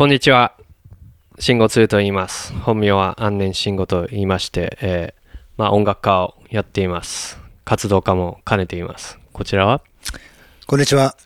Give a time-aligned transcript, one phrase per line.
[0.00, 0.56] こんにちは。
[1.38, 2.54] 慎吾2と言います。
[2.54, 7.38] 本名は安年慎吾と言いまして、えーまあ音楽家をやっています。
[7.66, 9.18] 活動家も兼ねています。
[9.34, 9.82] こちらは？
[10.66, 11.16] こんにちは。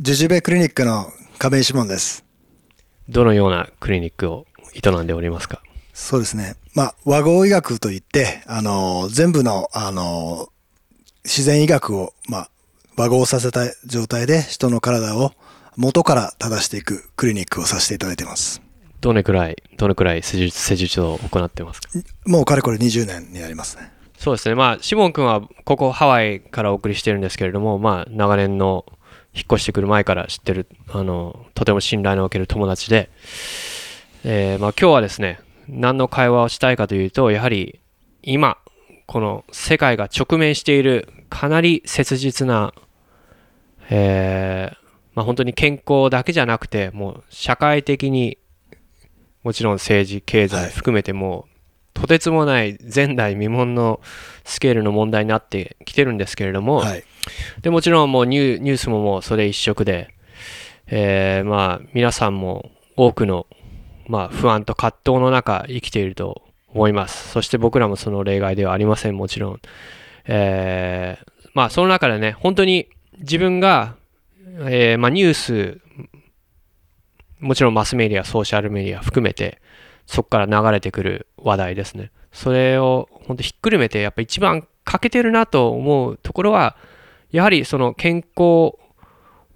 [0.00, 2.24] ジュジュベクリニックの亀井志門です。
[3.08, 5.62] どのようなクリニックを営んでおりますか？
[5.92, 6.56] そうですね。
[6.74, 10.48] まあ、和合医学といって、あの、全部の、あの、
[11.22, 12.50] 自然医学を、まあ、
[12.96, 15.34] 和合させた状態で人の体を
[15.76, 18.62] 元から正していくクリニックをさせていただいています。
[19.00, 21.88] どれくらい、どれくらい施術施術を行ってますか？
[22.26, 23.90] もうかれこれ20年になりますね。
[24.16, 24.54] そうですね。
[24.54, 28.84] まあ、シモン君はここハワイからお送りしてるんですけれども、まあ、長年の
[29.34, 33.10] 引っ越してくる前から知ってる、あの、とても信頼のおける友達で、
[34.22, 37.80] えーまあ、今日はですね、何の会話をしたいかというと、やはり
[38.22, 38.58] 今、
[39.06, 42.72] この世界が直面しているかなり切実な、
[43.90, 44.81] えー
[45.14, 48.38] まあ、本当に健康だけじゃなくて、もう社会的に
[49.42, 51.52] もちろん政治、経済含めてもう、
[51.94, 54.00] とてつもない前代未聞の
[54.44, 57.04] スケールの問題になってきてるんですけれども、はい。
[57.60, 60.14] でもちろんもうニューニュースももうそれ一色で、
[60.86, 63.46] えーまあ皆さんも多くの、
[64.06, 67.28] まあ、不安と葛藤の中生きていると思います。
[67.30, 69.60] そして僕らもその例外ではありません、もちろん。
[70.26, 72.88] えーまあその中でね、本当に
[73.18, 73.96] 自分が、
[74.54, 75.80] えーまあ、ニュース、
[77.40, 79.60] もちろんマスメディア、ソーシャルメディア含めて、
[80.06, 82.10] そこから流れてくる話題ですね。
[82.32, 86.76] それを本当ひっくるめて、やっぱ一番欠けてるなと思うところは、
[87.30, 88.78] やはりその健康を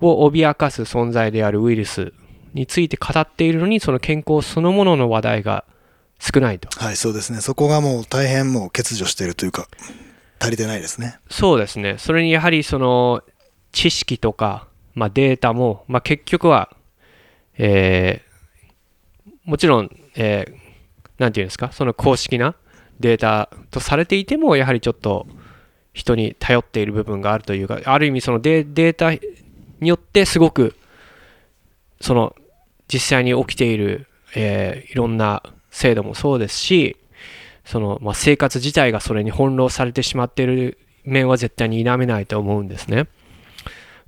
[0.00, 2.14] 脅かす存在であるウイルス
[2.54, 5.64] について語っているのに、その健康そのものの話題が
[6.18, 6.68] 少ないと。
[6.82, 7.42] はい、そうですね。
[7.42, 9.68] そこがもう大変もう欠如しているというか、
[10.38, 11.18] 足りてないですね。
[11.28, 11.96] そうですね。
[11.98, 13.22] それにやはりその
[13.72, 16.74] 知識とか、まあ、データも、まあ、結局は、
[17.58, 18.26] えー
[19.44, 20.66] もちろん、えー
[21.18, 22.56] なんていうんですか、その公式な
[22.98, 25.26] データとされていても、やはりちょっと
[25.94, 30.74] 人に頼っている部分があるというか、ある意味そのデデータによってすごく、
[32.00, 32.34] その
[32.88, 36.96] 実際に起きている、えーいろんな制度もそうですし、
[37.64, 43.06] その、まあ、生活自体がそれに翻弄されてしまっている面は絶対に否めないと思うんですね。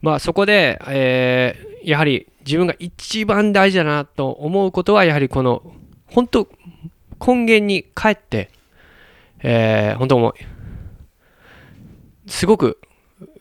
[0.00, 5.62] まあそこで、えーやはり自分が一番大事だなと思うことはやはりこの
[6.06, 6.48] 本当
[7.25, 8.50] 根源に帰って、
[9.41, 10.34] えー本当もう。
[12.28, 12.78] すごく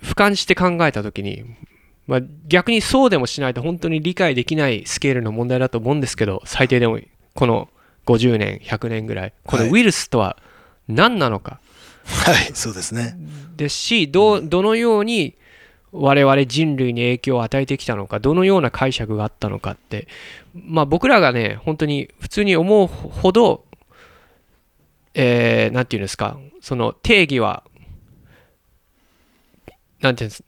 [0.01, 1.43] 俯瞰して考えた時に、
[2.07, 6.99] まあ、逆にそうでもしないと本当に理解できないスケールの問題だと思うんですけど最低でも
[7.33, 7.69] この
[8.05, 9.33] 50年100年ぐらい。
[9.45, 10.37] このウイルスとは
[10.87, 11.59] 何なのか、
[12.05, 13.17] はい、そうですね。
[13.57, 15.35] ですしどうどのように
[15.91, 20.07] 我々人類に影響を与えてきたのかどのような解釈があったのかって
[20.53, 23.63] まあ僕らがね本当に普通に思うほど
[25.19, 27.63] えー、ていうんですかその定義は
[29.99, 30.43] なんていうんです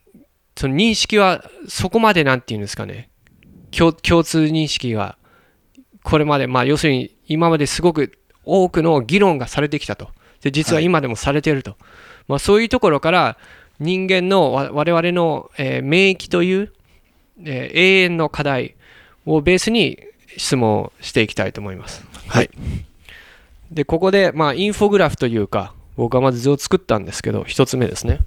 [0.59, 3.09] その認識はそこまでなんていうんですかね。
[3.71, 5.17] 共共通認識が
[6.03, 10.09] これまでまあ要するに今まですごく多くの議論がされてきたと。
[10.41, 11.77] で実は今でもされていると、
[12.27, 13.37] まあ、そういうところから
[13.79, 16.73] 人間のわ我々の、えー免疫という、
[17.45, 18.75] えー永遠の課題
[19.25, 19.99] をベースに
[20.37, 22.05] 質問をしていきたいと思います。
[22.27, 22.49] はい。
[23.71, 28.19] で、ここで、まあ、インフォグラフというか、僕はまず図を作ったんですけど、一つ目ですね。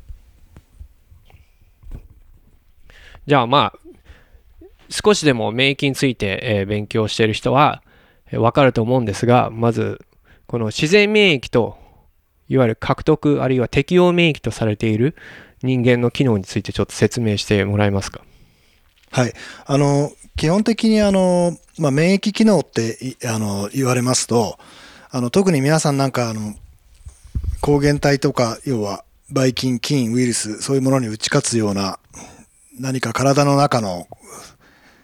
[3.27, 7.83] じゃあ、まあ、少しでも免疫について、えー勉強している人は、
[8.31, 10.01] えーわかると思うんですが、まず、
[10.47, 11.77] この自然免疫と、
[12.53, 15.17] いわゆる獲得あるいは適応免疫とされている
[15.63, 18.21] 人間の機能についてちょっと説明してもらえますか？
[19.11, 19.33] はい。
[19.65, 24.59] あの、基本的にあの、まあ、免疫機能ってあの言われますと、
[25.11, 26.55] あの、特に皆さんなんかあの、
[27.61, 31.99] 抗原体とか、要は、ばい菌、菌、ウイルス、そういうものに打ち勝つような、
[32.79, 34.09] 何か体の中の、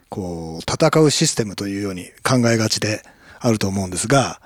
[0.08, 3.02] こう、戦うシステムというように考えがちで
[3.38, 4.40] あると思うんですが、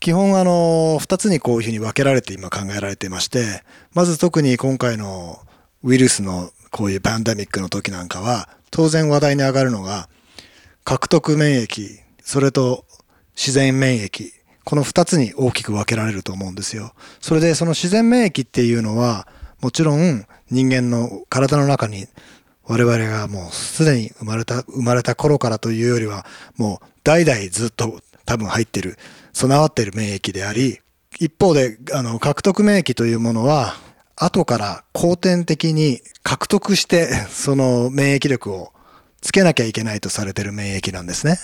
[0.00, 5.40] 基本あの、二つにこういうふうに分けられて今考えられていまして、まず特に今回の
[5.82, 10.08] ウイルスのこういうパンデミックの時なんかは、当然話題に上がるのが、
[10.84, 12.84] 獲得免疫、それと
[13.36, 14.32] 自然免疫、
[14.64, 16.92] この二つに大きく分けられると思うんですよ。
[17.20, 19.26] それでその自然免疫っていうのは、
[19.60, 22.06] もちろん人間の体の中に
[22.64, 28.98] 我々がもうすでに生まれた、生まれた頃からというよりは、もう代々ずっと多分入ってる、
[29.38, 30.80] 備わっている免疫であり、
[31.20, 33.76] 一方で、あの、獲得免疫というものは、
[34.16, 38.72] 後から後天的に獲得して、 その免疫力を
[39.20, 41.38] つけなきゃいけないとされている免疫なんですね。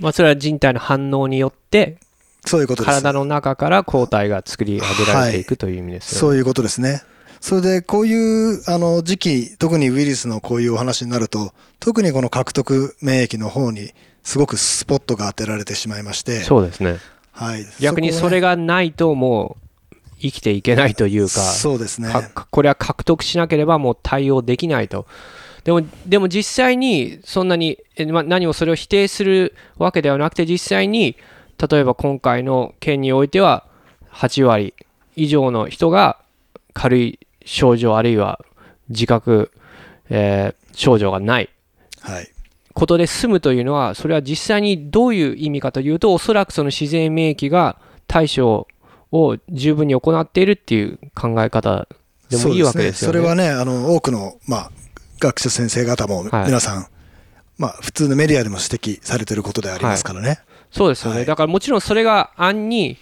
[0.00, 1.98] まあ、それは人体の反応によって
[2.46, 2.94] そういうことです。
[3.02, 6.20] 体の中から抗体が作り上げられていくという意味ですよね。
[6.20, 7.02] そういうことですね。
[7.42, 13.92] それで、こういうあの時期、特にウイルスのこういうお話になると、特にこの獲得免疫の方に、
[14.22, 16.98] すごくスポットが当てられてしまいまして、そうですね。
[17.36, 19.56] はい、逆にそれががないとも
[19.92, 22.10] う生きていけないというか、そうですね。
[22.10, 25.06] かこれは獲得しなければもう対応できないと。
[25.64, 31.16] でもでも実際にそんなに、えまあ、何もそれを否定するわけではなくて実際に
[31.70, 33.66] 例えば今回の件においては
[34.12, 34.74] 8割
[35.16, 36.18] 以上の人が
[36.72, 38.44] 軽い症状あるいは
[38.88, 39.50] 自覚、
[40.08, 41.48] えー症状がない
[42.00, 42.30] はい。
[42.76, 48.68] ことで済むというのはそれは実際にどういう意味かというとおそらくその自然免疫が対処
[49.10, 51.88] を十分に行っているっていう考え方
[52.28, 53.14] でもいいわけですよね。
[53.14, 54.70] そうそれはね、あの、多くの、まあ、
[55.20, 56.86] 学者先生方もはい皆さん、
[57.56, 60.40] まあ、普通のメディアでも指摘されていることでありますからね。
[60.70, 62.98] そうですよね、はいだからもちろんそれが暗に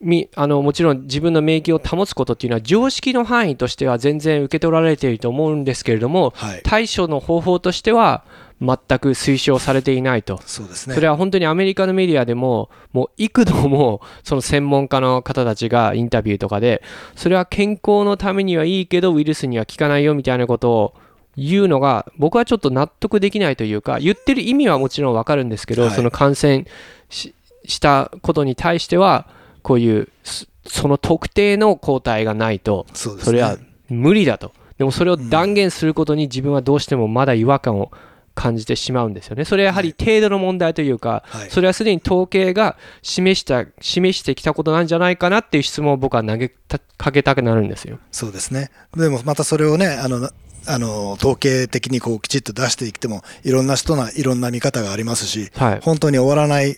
[0.00, 6.60] みあのもちろん自分の免疫を保つことっていうのは常識の範囲としては全然受け取られていると思うんですけれどもはい。
[6.64, 8.24] 対処の方法としては
[8.60, 10.40] 全く推奨されていないと。
[10.46, 10.94] そうですね。
[10.94, 16.82] それは本当にアメリカのメディアでも、もう幾度もその専門家の方たちがインタビューとかで、
[17.16, 20.94] それは健康のためにはいいけど、ウイルスには効かないよみたいなことを
[21.36, 26.66] 言うのが、僕はちょっと納得できないというか、言ってる意味はもちろんわかるんですけど、はいその感染
[27.08, 27.34] し
[27.66, 29.26] したことに対しては、
[29.62, 32.86] こういう、そその特定の抗体がないと。
[32.94, 33.58] それは
[33.88, 34.52] 無理だと。
[34.78, 37.90] でもそれを断言することに自分はどうしてもまだ違和感を
[38.34, 39.44] 感じてしまうんですよね。
[39.44, 47.98] それはやはり程度の問題というか、はいそれはすでに統計が示した、示してきたことなんじゃないかなっていう質問を僕は投げたかけたくなるんですよ。
[48.10, 48.70] そうですね。
[48.96, 50.30] でもまたそれをね、あの、
[50.66, 55.80] あの統計的にこうきちっと出していっても、いろんな人ないろんな見方がありますし、はい。
[55.82, 56.76] 本当に終わらない、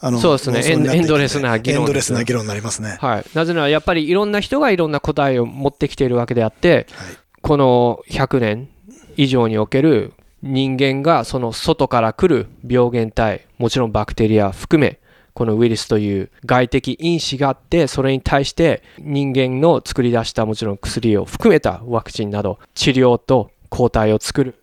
[0.00, 2.98] あのそうですねエンドレスな議論エンドレスな議論になりますね。
[3.00, 3.24] はい。
[3.34, 8.68] なぜならやっぱりいろんな人がいろんな答えを持ってきているわけであって、はいこの100年
[9.16, 10.12] 以上における
[10.42, 14.98] 人間がその外から来る病原体、もちろんバクテリア含め、
[15.34, 24.54] このウイルスという外的因子があって、それに対して人間の作り出したもちろん薬を含めたワクチンなど治療と抗体を作る、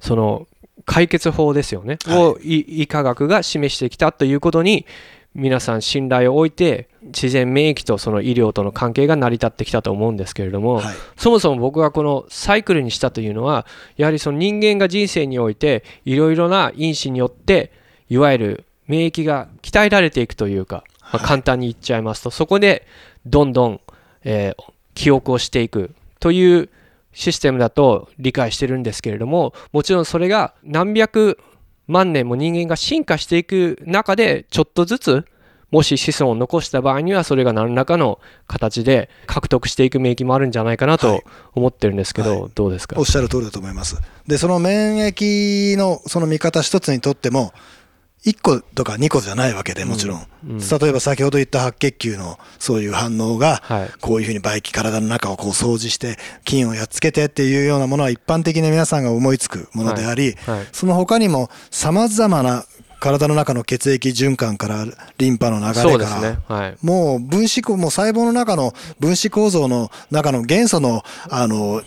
[0.00, 0.46] その
[0.86, 4.34] 解決法ですよね、はいを医医科学が示してきたとい。
[4.34, 4.86] うことに
[5.34, 10.94] 皆さん信頼を置いて自然免疫とその医療との関係が成り立ってきたと思うんですけれども、はい。
[11.16, 13.66] そもそも僕がこのサイクルにしたというのは
[13.96, 17.72] やはりその人間が人生においていろいろな因子によって
[18.08, 21.26] いわゆる免疫が鍛えられていくというか、まあはい。
[21.26, 22.86] 簡単に言っちゃいますとそこで
[23.26, 23.80] どんどん、
[24.24, 26.70] えー記憶をしていくという
[27.12, 31.38] システムだと理解してるんですけれどももちろんそれが何百
[31.86, 35.24] 万年も人間が進化していく中でちょっとずつ
[35.70, 41.20] もし子孫を残した場合にはそれが何らかの形で獲得していく免疫もあるんじゃないかなはとい。
[41.52, 42.94] 思ってるんですけど、はどうですか？
[42.96, 43.98] おっしゃる通りだと思います。
[44.26, 47.52] で、その免疫のその見方一つにとっても、
[48.24, 50.58] 1個とか2個じゃないわけでもちろん、うん。
[50.58, 53.90] 例えば先ほど言った白血球のそういう反応が、はい。
[54.00, 60.66] こういうふうにばい菌体の中をこう掃除して菌をやっつけてっていうようなものは一般的に皆さんが思いつくものであり、はい。
[60.72, 62.64] その他にも様々な
[63.04, 64.86] 体の中の血液循環から
[65.18, 66.38] リンパの流れから、ね。
[66.48, 66.76] はい。
[66.82, 71.82] もう分子構、もう細胞の中の分子構造の中の元素の、あの、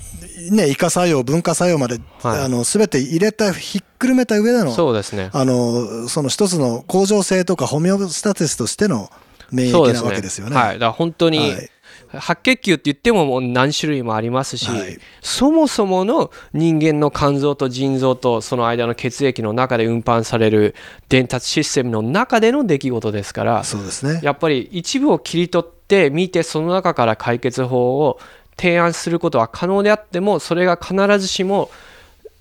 [0.52, 2.44] ね、異化作用、分化作用まで、はい。
[2.44, 5.32] あの、すべて入れた、ひっくるめた上での、そうですね。
[5.34, 9.10] あの、その一つの恒常性とかホメオスタティスとしての
[9.52, 10.56] 免疫なわけですよね。
[10.56, 11.70] はい、だから本当に、はい
[12.12, 20.76] 白血球って言ってももう何種類もありますし、はいそもそもの人間の肝臓と腎臓とその間の血液の中で運搬される
[21.10, 24.22] 伝達システムの中での出来事ですからそうですね。
[24.24, 28.20] やっぱり一部を切り取って見てその中から解決法を
[28.58, 31.70] 提案することは可能であってもそれが必ずしも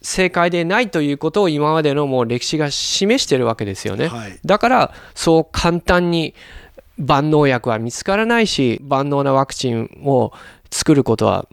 [0.02, 4.08] 正解でないということを今までのもう歴史が示してるわけですよね。
[4.08, 6.34] はいだからそう簡単に
[6.98, 10.32] 万能薬は見つからないし万能なワクチンを
[10.70, 11.46] 作ることは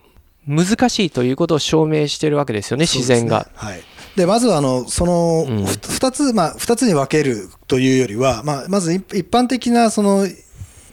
[0.47, 3.49] 難しいということを証明してるわけですよね自然が。
[3.55, 3.81] はい。
[4.15, 5.65] で、まずあの、その、うん。
[5.65, 10.27] ふ二つ、まあ、二つに分けるというよりは、まあ、まず一一般的なその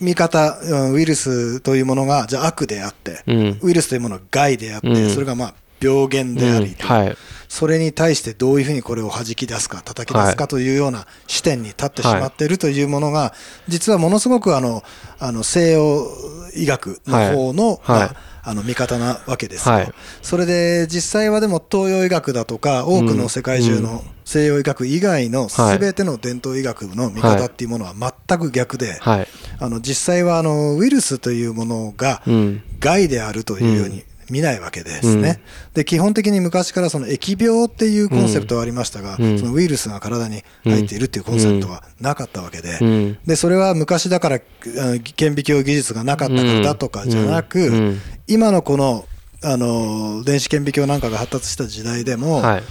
[0.00, 3.58] 見方、うんウイルスというものが、じゃあ悪であって、うん。
[3.62, 5.10] ウイルスというものが害であって、うん。
[5.10, 6.74] それがまあ、病原であり、うん。
[6.74, 7.16] はい
[7.50, 13.34] それに対してどういうふうにこれを弾き出すか叩き出すかというような視点に立ってしまっているというものが
[13.66, 14.84] 実はものすごくあの
[15.18, 16.06] あの西洋
[16.54, 18.10] 医学の方の,、あはい。
[18.42, 19.92] あの見方なわけですよ、はい。
[20.22, 25.78] それで実際はでも東洋医学だとか多くの世界中の西洋医学以外のはい。
[25.78, 29.28] 全ての伝統医学の見方っていうものは全く逆で、はい。
[29.58, 32.62] あの実際はあのウイルスというものがうん。
[32.80, 35.40] 害であるというように見ないわけですね。
[35.74, 39.38] で基本的に昔からその疫病っていうコンセプトはありましたが、うん。
[39.38, 43.18] そのウイルスが体に入っているっていうコンセプトはなかったわけで、うん。
[43.26, 47.74] でそれは昔だから顕微鏡技術がなかったからだとかじゃなく、うん。
[47.74, 48.00] うん。
[48.26, 49.06] 今のこの
[49.42, 52.62] あの電子顕微鏡なんかが発達した時代でも、はい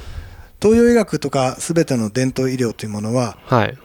[0.61, 3.77] 東洋医学とか全ての伝統医療というものははい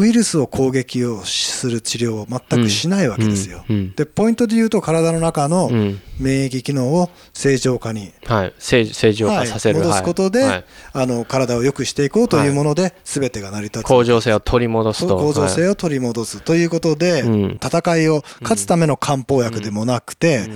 [0.00, 3.64] ウイルスを攻撃をする治療を全くしないわけですよ。
[3.68, 6.00] うんうんでポイントで言うと体の中のうん。
[6.18, 8.54] 免疫機能を正常化に、はい。
[8.58, 10.64] 正正常はい化させる、戻すことで、はい。
[10.92, 13.86] あの体を良くしていこうというもので、全てが成り立つ。
[13.86, 15.16] 向上性を取り戻すと。
[15.16, 17.60] 構造性を、を取り戻すということで、うん。
[17.62, 20.50] 戦いを勝つための漢方薬でもなくて、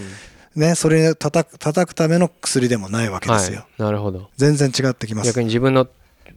[0.54, 3.60] ね、それを叩く叩くための薬でもないわけですよ。
[3.60, 4.28] はい、なるほど。
[4.36, 5.28] 全然違ってきます。
[5.28, 5.40] 逆。
[5.40, 5.88] に自分の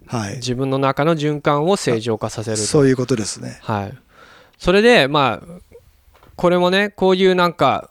[0.07, 2.63] はい、自分の中の循環を正常化させると。
[2.63, 3.59] そういうことですね。
[3.61, 3.97] はい、
[4.57, 5.61] それでまあ
[6.35, 7.89] これもねこういうなんか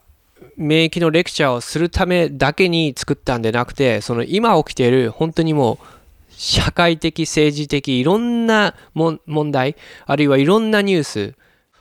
[0.57, 5.87] 免疫のレクチャーをするためだけに作ったんでなくてその今起きている本当にもう
[6.31, 9.76] 社会的政治的いろんな問題
[10.07, 11.35] あるいはいろんなニュース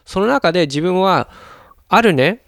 [0.06, 1.30] その中で自分は
[1.90, 2.42] あるね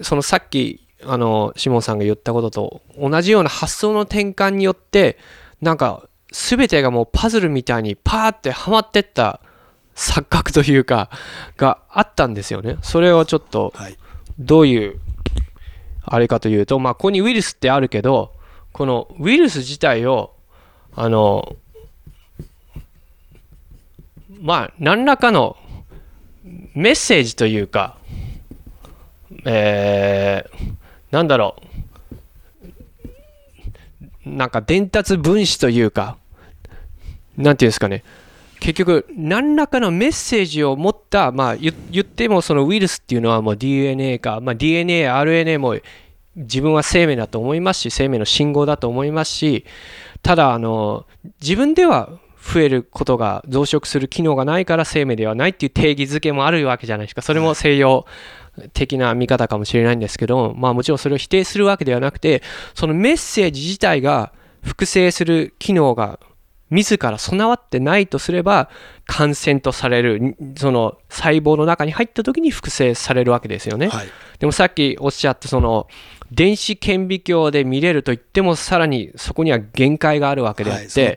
[0.00, 5.18] そのさっきあのシモンさんが言ったことと同じような発想の転換によって
[5.60, 9.40] なんか全てがもうパズルみたいにパーってはまってった
[9.94, 11.10] 錯覚というか
[11.56, 12.76] があったんですよね。
[12.82, 13.96] それをちょっとはい、
[14.38, 15.00] どういう
[16.02, 18.32] あれかというと、まあ、ここにウイルスってあるけど
[18.72, 20.34] このウイルス自体を
[20.94, 21.56] あの
[24.40, 25.56] まあ何らかの
[26.74, 27.96] メッセージというか
[29.44, 30.74] えー、
[31.10, 31.65] なんだろう
[34.26, 36.18] なんか伝達分子というか
[37.36, 38.02] なんていうんですかね。
[38.58, 45.76] 結局何らかのメッセージを持った、まあ、言言ってもそのウイルスっていうのはもう DNA か、まあ、DNA、RNA も
[46.34, 49.64] 自分は生命だと思いますし生命の信号だと思いますし
[50.22, 51.06] ただあの
[51.40, 57.22] 自分では増えることが増殖する機能がないから生命ではないっていう定義づけもあるわけじゃないですか。
[57.22, 58.06] それも西洋
[58.72, 62.42] 的な見方かもしれないんですけどまあもちろんそれを否定するわけではなくて
[62.74, 64.32] そのメッセージ自体が
[64.62, 66.18] 複製する機能が
[66.70, 68.68] 自ら備わってないとすれば
[69.04, 73.88] 感染とされるその細胞の中に入った時に複製されるわけですよね。
[73.88, 74.08] はい、
[74.40, 75.86] でもさっきおっしゃったその
[76.30, 81.14] 電子顕微鏡で見れると言ってもさらにそこには限界があるわけであって。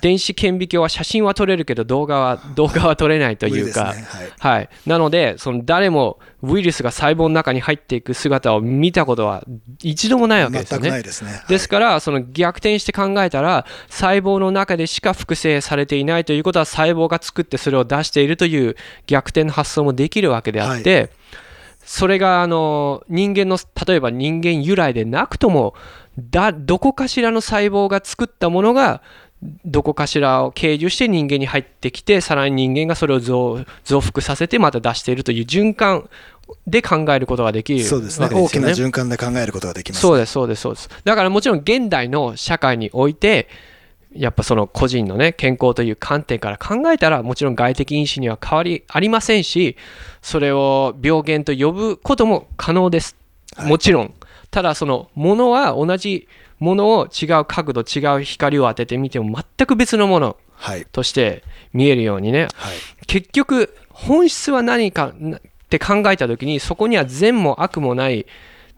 [0.00, 3.96] 電子顕微鏡は写真は撮れるけど動画は動画は撮れないというか、はい
[4.38, 9.44] はい、なのでその誰もウイルスが細胞の中に入っていく姿を見たことは
[9.82, 11.00] 一度もないわけですよね。
[11.00, 11.30] いですね。
[11.30, 21.10] はいですからその逆転して考えたら細胞の中でしか複製されていないということは細胞が作ってそれを出しているという逆転の発想もできるわけであって、
[21.88, 25.72] それがあの人間の例えば人間由来でなくとも
[26.18, 29.00] だどこかしらの細胞が作ったものが
[29.64, 36.10] どこかしらを経由して人間に入ってきてさらに人間がそれを増増幅させてまた出しているという循環
[36.66, 38.38] で考えることができるそうですねね。
[38.38, 40.02] 大きな循環で考えることができます。
[40.02, 43.48] そうですそうですそうですだからもちろん現代の社会において
[44.18, 49.76] やっぱその個人のね健康という観点から考えたらもちろん外的因子には変わりありませんし
[50.22, 53.16] それを病原と呼ぶことも可能です。
[53.56, 53.68] はい。
[53.68, 54.14] もちろん。
[54.50, 56.26] ただそのものは同じ
[56.58, 62.48] ものを違う角度違う光を当ててみても全く別のものはい、として見えるようにね。
[62.54, 68.26] はい、結局本質は何かって考えた時にそこには善も悪もない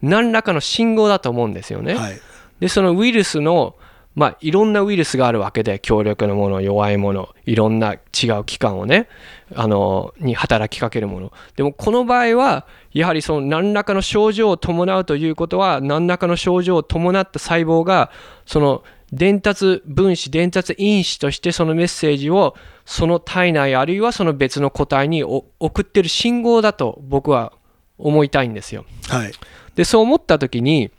[0.01, 1.95] 何らかの信号だと思うんですよね。
[1.95, 2.21] はい、
[2.59, 3.75] でそのウイルスの
[4.13, 9.07] まあいろんなウイルスがあるわけで強力なもの弱いものいろんな違う器官をね
[9.55, 18.11] あのに働きかけるものでもこの場合はやはりその何らかの症状を伴うということは何らかの症状を伴った細胞が
[18.45, 27.53] その伝達分子伝達因子としてそのメッセージをその体内あるいはその別の個体にお送ってる信号だと僕は
[27.97, 28.85] 思いたいんですよ。
[29.09, 29.31] はい、
[29.75, 30.91] でそう思った時に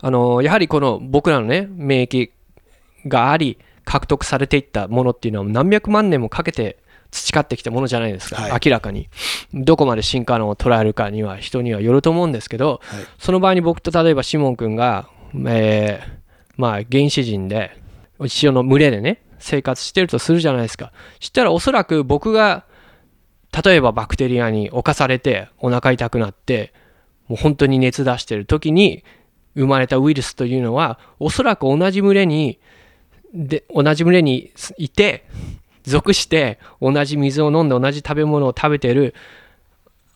[0.00, 2.30] あのやはりこの僕らのね免疫
[3.06, 6.78] があり獲得されていったものっていうのは何百万年もかけて
[7.10, 8.60] 培ってきたものじゃないですか、はい。
[8.64, 9.08] 明らかに。
[9.54, 15.08] どこまで進化論を捉えるかには人にはよると思うんですけどはい、その場合に僕と例えばシモン君が
[15.46, 16.18] えー
[16.58, 17.80] まあ原始人で
[18.20, 20.92] 一緒の群れでね生活してるとするじゃないですか。
[21.20, 22.64] そしたらおそらく僕が
[23.64, 26.74] 例えばバクテリアに侵されてお腹痛くなって
[27.28, 29.04] もう本当に熱出してる時に
[29.58, 32.58] 生まれたウイルスというのはおそらく同じ群れに
[33.34, 35.24] で同じ群れにいて
[35.82, 39.14] 属して同じ水を飲んで同じ食べ物を食べてる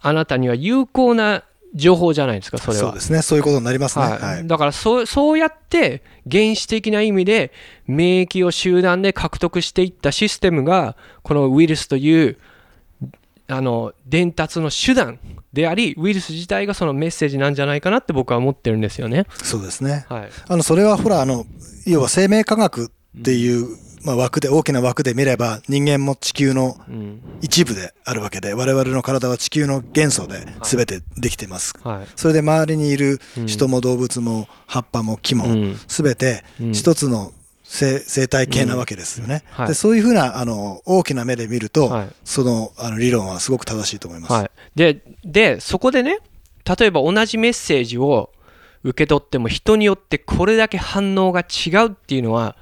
[0.01, 1.45] あなたには有効な
[1.75, 2.85] 情報じゃないですかそれは。
[2.85, 3.23] そうですね。
[3.23, 4.19] そういうことになりますね、はい。
[4.19, 4.47] はい。
[4.47, 7.53] だからそうそうやって原始的な意味で
[7.87, 12.37] 免疫を集団で獲得していったシステムがこのウイルスという
[13.49, 15.19] あの伝達の手段
[15.53, 19.27] でありウイルス自体がそのメッセージなんじゃないかなって僕は思ってるんですよね。
[19.43, 20.07] そうですね。
[20.09, 21.45] はい、あのそれはほらあの
[21.87, 23.69] 要は生命科学っていう、
[24.05, 27.21] まあ、枠で大きな枠で見れば人間も地球のうん。
[27.41, 32.07] 一部であるわけで我々の体は地球の元素で全てできてます、はい。
[32.15, 35.77] それで周りにいる人も動物も葉っぱも木もうん。
[35.89, 36.73] 全てうん。
[36.73, 37.33] 一つの
[37.73, 39.69] 生生態系なわけですよね、はい。
[39.69, 42.09] でそういうふうなあの大きな目で見ると、はい。
[42.23, 46.19] そのあの理論はすごく正しいと思います、はい、ででそこでね
[46.79, 48.31] 例えば同じメッセージを
[48.85, 52.57] 受け取っても人によってこれだけ反応が違うっていうのは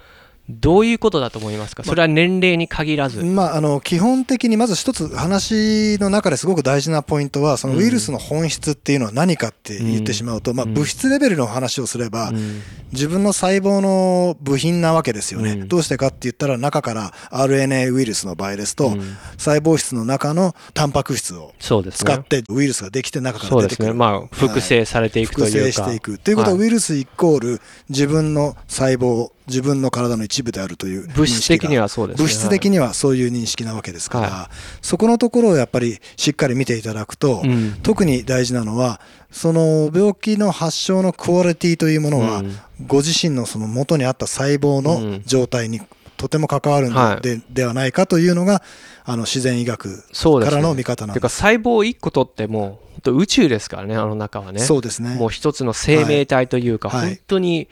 [0.50, 1.84] どういうことだと思いますか？
[1.84, 3.22] それは年齢に限らず。
[3.24, 10.74] まあ、あの基本的にまず一つ話の中ですごく大事なポイントはそのウイルスの本質っていうのは何かって言ってしまうと、まあ、うん。
[10.74, 12.62] 物質レベルの話をすればうん。
[12.92, 15.68] 自分の細胞の部品なわけですよね、うん。
[15.68, 19.16] どうしてかって言ったら中から RNA ウイルスの場合ですと、うん。
[19.38, 21.76] 細胞質の中のタンパク質を使
[22.14, 23.54] ってウイルスができて中か。
[23.54, 23.94] ら出てくる。
[23.94, 25.72] まあ、複製されていくと複いうか。
[25.72, 26.18] 製していく。
[26.18, 26.64] ということは、はい。
[26.64, 32.22] ウイルスイコール自分の細胞、自分の体の一部であるという物質的にははそうですね。
[32.22, 37.72] 物質的にはそういう認識なわけですから、はそこのところをやっぱりしっかり見ていただくと、はいうん。
[37.82, 42.56] 特に大事なのはその病気の発症のクオリティというものは、うん。
[42.86, 45.22] ご自身のその元にあった細胞うのん。
[45.26, 45.80] 状態に
[46.16, 48.62] とても関わるはいので,、ではないかというのが
[49.04, 51.38] あの自然医学からの見方なんてかです。
[51.38, 54.60] 細胞一個取っても宇宙ですからねあの中はね。
[54.60, 55.14] そうですね。
[55.14, 57.06] もう一つの生命体というか、はい。
[57.06, 57.68] 本当に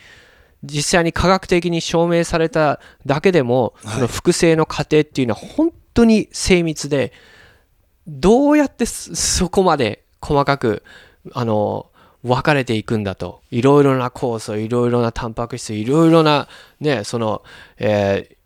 [0.64, 3.94] 実際に科学的に証明されただけでも、はい。
[3.94, 7.12] その複製の過程っていうのは本当に精密で
[8.06, 10.82] どうやってそそこまで細かく
[11.32, 11.86] あの
[12.24, 13.42] 分かれていくんだと。
[13.50, 16.48] いろいろな酵素いろいろなタンパク質いろいろな
[16.80, 17.42] ねその、
[17.78, 18.38] えー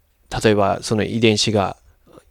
[0.42, 1.81] 例えばその遺伝子がせ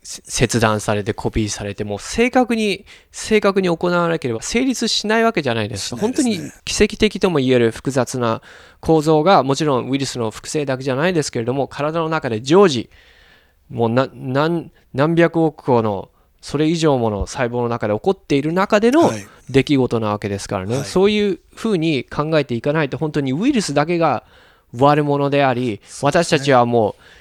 [0.03, 5.81] 切断されてコピーされてもう正確に正確に行わなければ成立しないわけじゃないです。
[5.81, 6.01] ですね。
[6.01, 8.41] 本当に奇跡的とも言える複雑な
[8.79, 12.89] 構造がもちろんウイルスの複製だけじゃないですけれども体の中で常時
[13.69, 16.09] もうな何何百億個の
[16.41, 19.27] それ以上もの細胞の中で起こっている中でのはい。
[19.49, 20.85] 出来事なわけですからね、はい。
[20.85, 24.23] そういうふうに考えていかないと本当にウイルスだけが
[24.73, 27.20] 悪者であり私たちはもう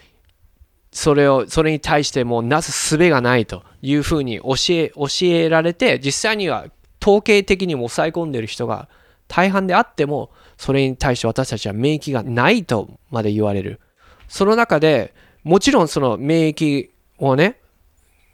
[0.93, 6.67] それをそれに対してもうなす術がないというふうに教え教えられて実際には
[7.01, 8.89] 統計的にも抑え込んでいる人が
[9.29, 13.81] 大半であってもそれに対して私たちは免疫がないとまで言われる。
[14.29, 17.57] その中でもちろんその免疫をね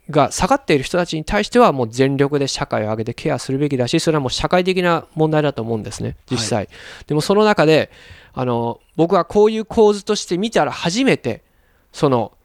[0.09, 6.69] が下がっている人たちに対してはもう全力で社会を挙げてケアするべきだしそれはもう社会的な問題だと思うんですね実際、
[7.07, 7.91] でもその中で
[8.33, 11.43] あの僕はこういう構図として見たら初めて
[11.91, 12.36] その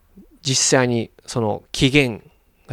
[0.43, 2.25] 実際にその起源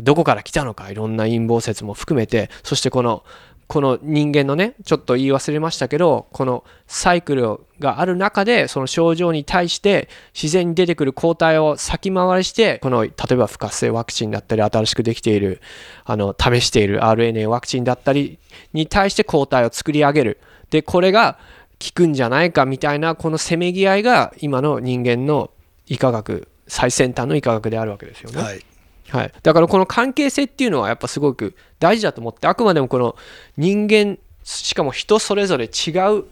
[0.01, 3.23] どこから来たのかいろんな陰謀説も含めてそしてこの
[3.69, 15.61] この人間のねちょっと言い忘れましたけどこのサイクルがある中でその症状に対して自然に出てくる抗体を先回りしてこの例えば不活性ワクチンだったり新しくできている
[16.03, 18.39] あの試している RNA ワクチンだったり
[18.73, 20.39] に対して抗体を作り上げる。
[20.71, 21.37] でこれが
[21.79, 25.51] 効くんじゃないかみたいなこのせめぎ合いが今の人間の
[25.85, 28.41] 医科学最先端の医科学であるわけですよね。
[28.41, 28.63] はい
[29.09, 33.15] はい、だからこの関係性っていうのはやっぱすごく大事だと思ってあくまでもこの
[33.57, 36.25] 人間しかも人それぞれ違う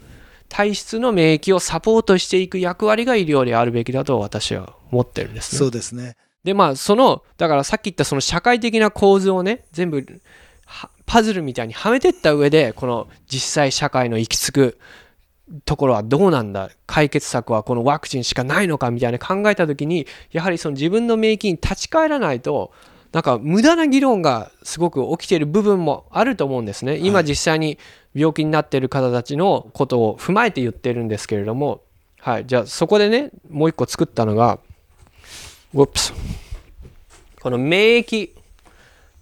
[0.48, 5.58] 体質の免疫をサポートしていく役割が医療であるべきだと私は思ってるんですね。
[5.58, 6.16] そうですね。
[6.44, 10.04] でまあそのだからさっき言ったその社会的な構図をね全部
[10.64, 14.78] はパズルみたいにはめてった上でこの実際社会の行き着く
[15.64, 16.70] ところはどうなんだ？
[16.86, 22.72] 解決策はこのワクチンしかないのかみたいな考えた時にやはりその自分の免疫に立ち返らないと
[23.12, 26.98] なんか無駄な議論がすごく起きている部分もあると思うんですね。
[26.98, 27.78] 今実際に
[28.14, 31.80] 病気になっている方たちのことを踏まえて言ってるんですけれども。
[32.20, 32.46] はい。
[32.46, 34.58] じゃあそこでねもう一個作ったのが
[35.72, 35.88] こ
[37.44, 38.30] の免疫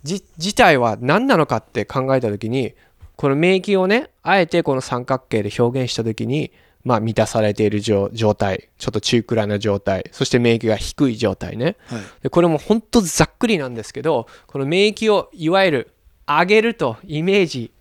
[0.02, 2.74] じ自体は何なのかって考えた時に
[3.16, 6.52] この免疫をねあえてこの三角形で表現した時に
[6.86, 11.76] まあ、満たされている状状態、ちょっと中くらいの状態、そして免疫が低い状態ね。
[11.86, 12.00] はい。
[12.22, 15.94] でこれも本当ざっくりなんですけど、この免疫をいわゆる
[16.28, 17.72] 上げるとイメージ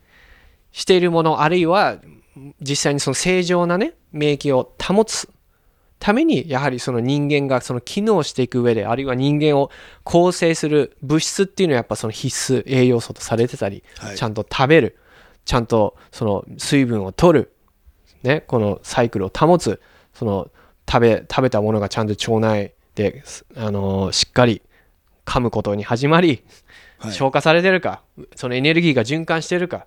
[0.71, 1.99] しているもの、あるいは
[2.59, 5.29] 実際にその正常なね、免疫を保つ
[5.99, 9.69] ために、やはりその人間がその機能していく上で、あるいは人間を
[10.03, 14.17] 構成する物質っていうのはやっぱその必須栄養素とされてたり、はい。
[14.17, 14.97] ちゃんと食べる、
[15.45, 17.51] ちゃんとその水分を取る、
[18.23, 19.81] ね、このサイクルを保つ、
[20.13, 20.49] その
[20.89, 23.23] 食べ食べたものがちゃんと腸内で、
[23.55, 24.61] あのーしっかり
[25.25, 26.43] 噛むことに始まり、
[26.97, 27.13] はい。
[27.13, 28.01] 消化されてるか、
[28.35, 29.85] そのエネルギーが循環してるか、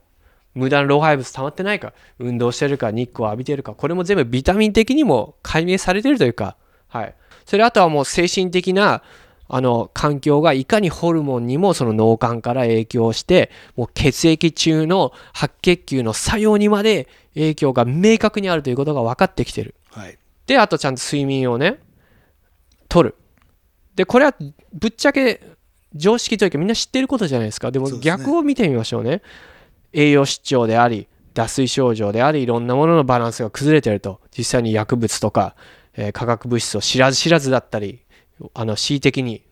[0.55, 6.57] 無駄な老廃物溜まってないか、運動してるか、日光を浴びてるか、これも全部ビタミン的にも解明されてるというか、
[6.89, 7.15] はい。
[7.47, 9.03] それあとはもう精神的な
[9.49, 19.75] あの環境がいかにホルモンにもその脳幹から影響してもう血液中の白血球の作用にまで影響が明確にあるということが分かってきてる。
[19.91, 20.19] はい。
[20.47, 21.81] であとちゃんと睡眠をね
[22.89, 23.15] 取る。
[23.97, 24.35] でこれは
[24.73, 25.41] ぶっちゃけ
[25.95, 27.71] 常識というかみんな知ってることじゃないですか。
[27.71, 29.23] でも逆を見てみましょうね。
[29.93, 34.21] 栄養失調であり脱水症状でありいろんなもののバランスが崩れてると。
[34.37, 35.57] 実際に薬物とか、
[35.95, 38.01] えー化学物質を知らず知らずだったり
[38.55, 39.43] あの恣意的に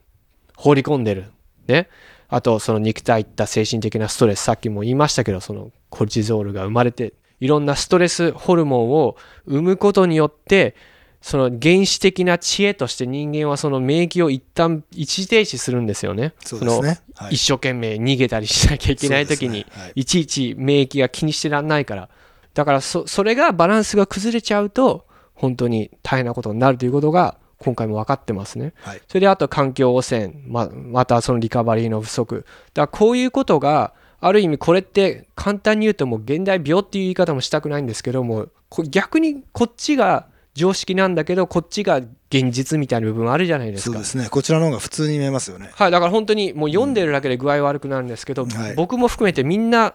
[0.57, 1.27] 放り込んでる。
[1.67, 1.89] ね。
[2.29, 10.75] あとその肉体いった精神的なストレスさっきも言いましたけどそのコルチゾールが生まれていろんなストレスホルモンを生むことによって
[11.21, 16.35] その原始的な知恵として人間はその免疫を一旦一時停止するんですよね。
[16.45, 17.01] そうですね。
[17.15, 17.35] はい。
[17.35, 20.03] 一生懸命逃げたりしなきゃいけない時に、い。
[20.03, 22.11] いちいち免疫が気にしてらんないから。
[22.55, 28.75] だからそそれがバランスが崩れちゃうと本当に大変なことになるということが今回も分かってますね。
[28.83, 29.03] はい。
[29.09, 32.45] それであと環境汚染ままたそのリカバリーの不足。
[32.75, 43.93] だからこういうことがある意味これって簡単に言うともう現代病っていう言い方もしたくないんですけどもこ逆にこっちが常識なんだけどこっちが現実みたいな部分あるじゃないですか。
[43.93, 44.05] そうで。
[44.07, 44.29] すね。
[44.31, 45.71] こちらの方が普通に見えますよね。
[45.75, 48.75] はい、だから本当にもう読んでるだけで具合悪くなるんですけど、はい。
[48.75, 49.95] 僕も含めてみんな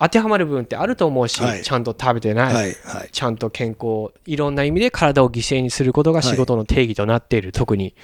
[0.00, 1.62] 当てはまる部分ってあると思うし、はい。
[1.62, 3.08] ちゃんと食べてない、はいはい。
[3.12, 7.94] ちゃんと健康いろんな意味で体を犠牲にすることが仕事の定義となっている、特に、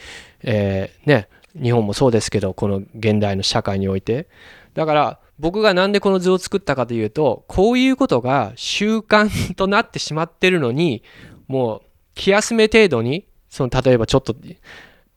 [0.43, 1.29] えーね
[1.61, 4.29] 日本もそうですけどこの現代の社会において。
[4.75, 11.03] だから僕がなんでこの図を作ったかというとこういうことが習慣となってしまってるのに
[11.49, 11.83] もう
[12.15, 14.37] 気休め程度にその例えばちょっと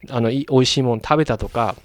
[0.09, 1.75] あのい美味しいもの食べたとか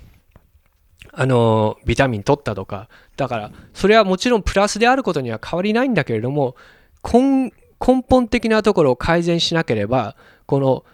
[1.16, 6.56] あのビタミン取ったとかだからそれはもちろんプラスであることには変わりないんだけれども
[7.04, 10.84] 根本的なところを改善しなければこの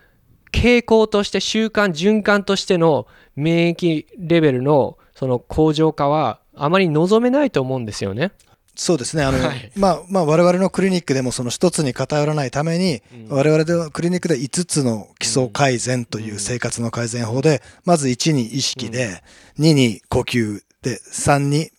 [0.53, 3.07] 傾向として習慣循環としての
[3.37, 8.33] 免疫レベルのその向上化はあまり望めないと思うんですよね。
[8.77, 9.23] そうですね。
[9.25, 9.71] あの、はい。
[9.77, 19.23] まあまあ我々のクリニックでもその一つに偏らないために、我々ではクリニックで5つの基礎改善という生活の改善法で、まず1に意識で、
[19.59, 21.71] 2に呼吸で3に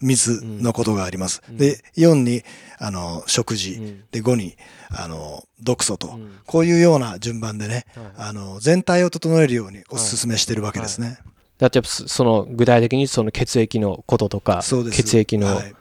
[0.00, 2.42] 水のことがあります、で4に
[2.78, 4.04] あの食事、うん。
[4.10, 4.56] で5に
[4.90, 6.40] あの毒素と、ん。
[6.46, 8.06] こういうような順番でね、はい。
[8.16, 11.18] あの全体を整えるようにお勧めしてるわけですね。
[11.58, 15.74] だってそその具体的にその血液のこととか血液のはい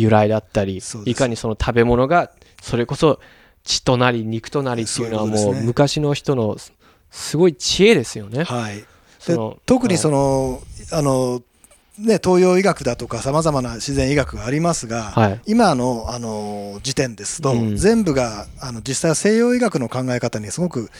[0.00, 2.30] 由来だったり、いかにその食べ物が
[2.62, 3.20] それこそ
[3.64, 6.72] 血となり肉となりっていうのはもう昔の人のす
[7.10, 8.44] すごい知恵ですよね。
[8.44, 8.84] はい、
[9.18, 10.60] その特にその、
[10.92, 11.42] あの
[11.98, 15.40] ね、東洋医学だとかさまざまな自然医学がありますが、はい。
[15.46, 17.76] 今のあの時点ですと、うん。
[17.76, 20.90] 全部があの実際は西洋医学の考え方にすごく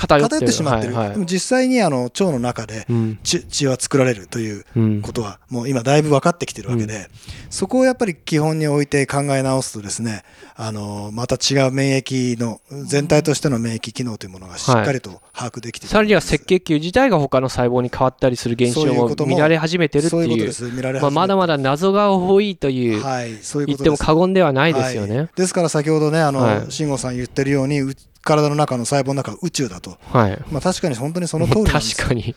[0.00, 1.14] 偏ってしまってる、はいはい。
[1.14, 3.18] でも実際にあの腸の中でうん。
[3.22, 7.08] 血血は作られるといううんことはもう今だいぶ分かってきてるわけで、
[7.50, 10.22] そこをやっぱり基本に置いて考え直すとですね
[10.56, 25.16] あのまた違う免疫の全体としての免疫機能というものがしっかりと把握できているさらには赤血球自体が他の細胞に変わったりする現象も見られ始めてるっていうまあ、まだまだ謎が多いという、はいそういう言っても過言ではないですよね。
[25.16, 25.28] はい。
[25.34, 26.70] ですから先ほどねあの、はい。
[26.70, 32.34] 慎吾さん言ってるようにう体の中の細胞の中は宇宙だと、はいまあ、確かに本当にその通りなんです 確かに。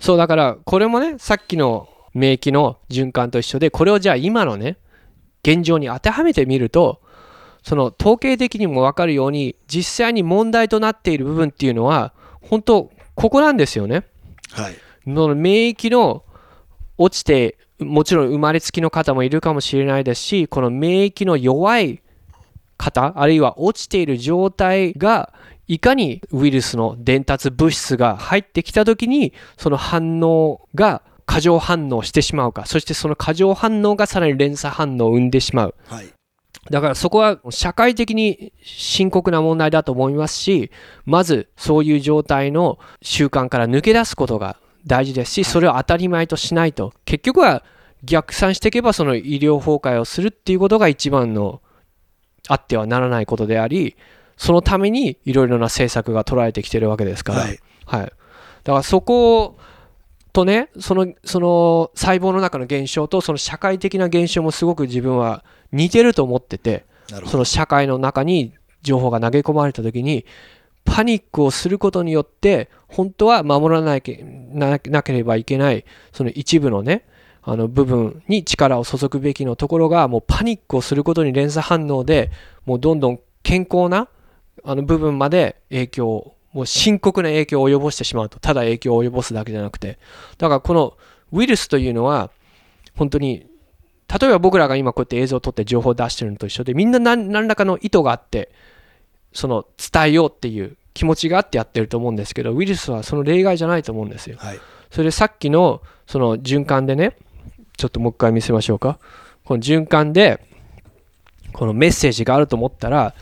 [0.00, 4.76] そうだからこれもねさっきの免疫の循環と一緒でこれをじゃあ今のね
[5.44, 7.00] 現状に当てはめてみると
[7.62, 14.04] その統計的にも分かるように実際に問題となっている部分っていうのは本当ここなんですよね。
[14.50, 16.24] はいその免疫の
[16.98, 22.02] 落ちてもちろん生まれつきの方もいるかもしれないですしこの免疫の弱い
[22.82, 25.32] 方あるいは落ちている状態が
[25.68, 32.66] いかにウイルスの伝達物質が入ってきた時にその反応が過剰反応してしまうか。
[32.66, 35.74] そしてその過剰反応がさらに連鎖反応を生んでしまう。
[35.86, 36.08] はい。
[36.70, 40.70] だからそこは社会的に深刻な問題だと思いますし、
[41.06, 47.64] まずそういう状態の習慣から抜け出すことが大事ですし、それを当たり前としないと、結局は
[48.04, 51.62] 逆算していけばその医療崩壊をするっていうことが一番の
[52.48, 53.96] あってはならないことであり、
[54.36, 57.58] そのためにいろいろな政策が取られてきてるわけですから、はい。
[57.86, 58.12] はい、だか
[58.72, 59.56] らそこ
[60.32, 66.84] とねそのその細胞の中の現象とその社会的な現象もすごく自分は似てると思ってて。
[67.26, 70.24] その社会の中に情報が投げ込まれた時に
[70.84, 77.04] パニックをすることによって本当は守らなきゃななければいけないその一部のね
[77.42, 82.30] あの部分に力を注ぐべきのところがもうパニックをすることに連鎖反応で
[82.66, 84.08] もうどんどん健康な
[84.64, 88.38] あの部分まで影響をもう深刻な影響を及ぼしてしまうと。
[88.38, 89.98] ただ影響を及ぼすだけじゃなくて。
[90.38, 90.96] だからこの
[91.32, 92.30] ウイルスというのは
[92.94, 93.46] 本当に
[94.20, 98.50] 例えば僕らが今こうやって映像を撮って情報を出してるのと一緒でみんな何何らかの意図があって
[99.32, 104.36] その伝えようっていう気持ちがあってやってると思うんですけどウイルスはその例外じゃないと思うんですよ。
[104.38, 104.60] はい。
[104.90, 107.16] それでさっきのその循環でね
[107.82, 109.00] ちょっともう一回見せましょうか。
[109.44, 110.38] この循環で
[111.52, 113.12] このメッセージがあると思ったら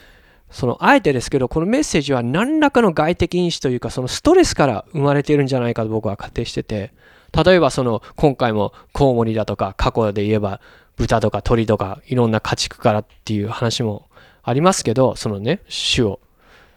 [0.51, 6.93] そのあえてですけどこのメッセージは何らかの外的因子というかそのストレスから生まれているんじゃないかと僕は仮定してて
[7.33, 10.61] 例えばその今回もコウモリだとか過去で言えば
[10.99, 14.09] 豚とか鳥とかいろんな家畜からっていう話も
[14.43, 16.21] ありますけどそのね種を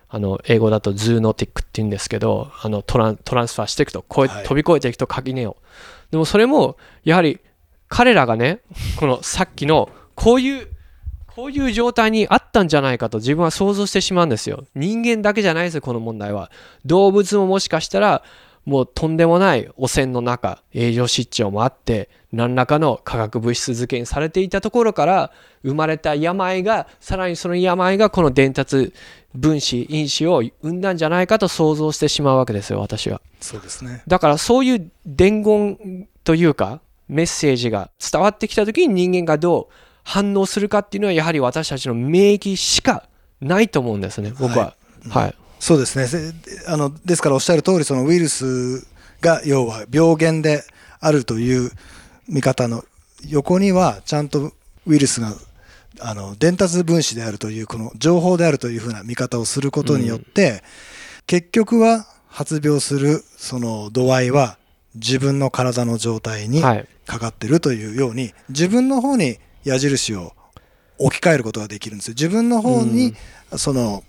[0.08, 5.58] あの英語だとズーノティックって言うんですけどあのトラントランスファーしていくと飛び越えていくと垣根を。
[6.12, 7.40] でもそれもやはり
[7.94, 8.62] 彼らがね
[8.96, 10.68] このさっきのこういう
[11.28, 14.66] こういう状態にあったんじゃないかと自分は想像してしまうんですよ。
[14.74, 16.50] 人間だけじゃないですよこの問題は。
[16.86, 18.24] 動物ももしかしたら
[18.66, 25.32] もうとんでもない汚染の中栄養失調もあって何らかの化学物質漬けにされていたところから
[25.64, 28.92] 生まれた病がさらにその病がこの伝達
[29.36, 33.22] 分子因子を生んだんじゃないかと想像してしまうわけですよ私は。
[33.40, 34.02] そうですね。
[34.08, 36.82] だからそういう伝言というか
[37.14, 39.74] メッセージが伝わってきた時に人間がどう
[40.04, 43.08] 反応するかっていうのはやはり私たちの免疫しか
[43.40, 44.76] ないと思うんですね僕は。
[45.10, 46.08] はい、そうですね。
[46.08, 46.34] せ
[46.68, 48.86] あのですからおっしゃる通りそのウイルス
[49.22, 50.64] が要は病原で
[51.00, 51.72] あるという
[52.28, 52.84] 見方の
[53.28, 54.52] 横にはちゃんと
[54.86, 55.34] ウイルスが
[56.00, 60.64] あの伝達分子であるというこの情報であるというふうな見方をすることによって、
[61.28, 64.58] 結局は発病するその度合いは
[64.96, 66.88] 自分の体の状態にはい。
[67.06, 70.34] かかってるというように自分の方に矢印を
[70.98, 72.14] 置き換えることができるんですよ。
[72.14, 73.14] 自分の方に、
[73.58, 74.04] その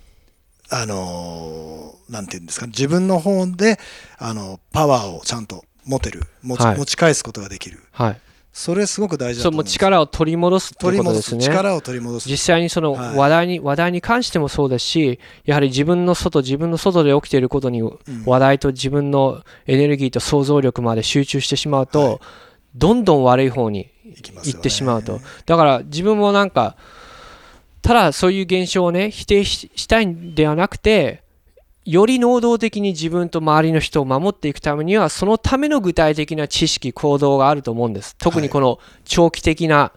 [0.70, 3.78] あのーなんていうんですか自分の方で
[4.18, 6.78] あのパワーをちゃんと持てる持ち,、はい。
[6.78, 7.80] 持ち返すことができる。
[7.92, 8.20] はい
[8.56, 11.42] それすごく大事だと思う力を取り戻すことですね。
[11.42, 12.28] 力を取り戻す。
[12.28, 13.16] 実際にそのはい。
[13.16, 17.82] 話題に、話題に関してもそうですしやはり自分の外自分の外で起きていることに
[18.24, 22.18] 話題と自分のエネルギーと想像力まで集中してしまうと、はい。
[22.76, 23.90] どんどん悪い方に
[24.44, 26.76] 行ってしまうと、だから自分もなんか
[27.82, 31.23] ただそういう現象をね否定ししたいんではなくて
[31.84, 38.16] より能動的に自分と周りの人を守っていくためにはそのための具体的な知識行動があると思うんです。
[38.16, 39.92] 特にこの長期的な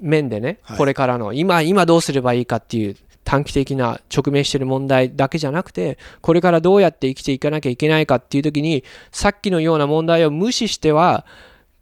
[0.00, 0.78] 面でね、はい。
[0.78, 11.24] これからの今今どうすればいいかっていう短期的な直面している問題だけじゃなくてこれからどうやって生きていかなきゃいけないかっていう時にさっきのような問題を無視しては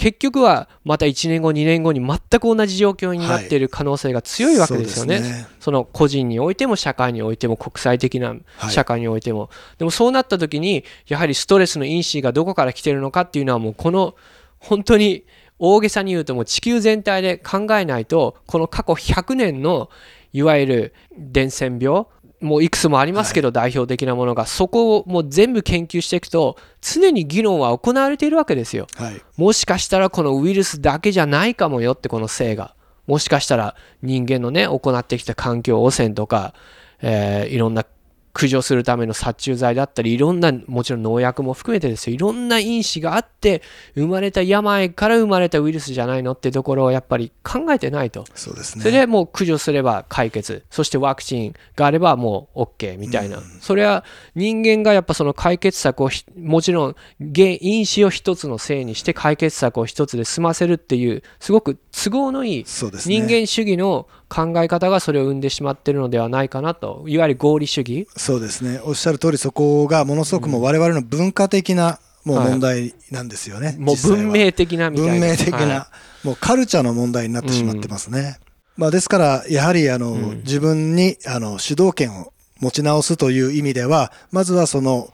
[0.01, 5.19] 結局はまた1年後2年後に全く同じ状況になっている可能性が強いわけですよね。
[5.19, 5.47] そうですね。
[5.61, 8.71] その個人においても社会においても国際的なはい。
[8.71, 14.15] 社会においても、でもそうなった時にやはりストレスの因子がどこから来てるのかっていうのはもうこの
[14.59, 15.27] 本当に
[15.59, 19.91] 大げさに言うともう地球全体で考えないとこの過去100年の
[20.33, 22.07] いわゆる伝染病
[22.41, 24.47] もういくつもありますけど、代表的なものが。
[24.47, 28.87] そこをもう全部研究していくと常に議論は行われているわけですよ。
[28.97, 29.23] はい。
[29.37, 32.75] もしかしたらこのウイルスだけじゃないかもよってこの性が。
[33.07, 36.55] もしかしたら人間のね行ってきた環境汚染とか、
[37.03, 37.85] えーいろんな
[38.33, 42.15] 駆除するための殺虫剤だったりいろんなもちろん農薬も含めてですよ。
[42.15, 43.63] いろんな因子があって
[43.95, 48.25] 生まれた病から生まれたウイルスじゃないのってところをやっぱり考えてないと。
[48.35, 48.83] そうですね。
[48.83, 50.65] それでもう駆除すれば解決。
[50.71, 67.05] そしてワクチンがあればもう OK みたいな、それは人間がやっぱその解決策をひもちろん原因子を一つのせいにして解決策を一つで済ませるっていうすごく都合のいい人間主義の考え方がそれを生んでしまっているのではないかなと。
[67.07, 68.09] いわゆる合理主義。
[68.17, 68.81] そうですね。
[68.85, 72.51] おっしゃる通りそこがものすごくもう我々の文化的なもうはい。
[72.51, 74.17] 問題なんですよね、もう実際は。
[74.19, 75.13] 文明的なみたいな。
[75.13, 75.89] 文明的な、は
[76.23, 78.39] もうカルチャーの問題になってしまってますね。
[78.77, 80.39] まあ、ですから、やはりあの、うん。
[80.39, 85.13] 自分にあの主導権を持ち直すという意味では、まずはその